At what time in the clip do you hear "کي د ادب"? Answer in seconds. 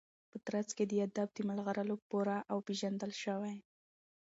0.77-1.27